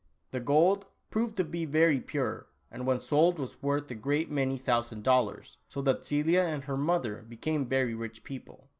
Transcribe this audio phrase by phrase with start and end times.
[0.31, 4.57] The gold proved to be very pure and when sold was worth a great many
[4.57, 8.67] thousand dollars, so that Celia and her mother became very rich people.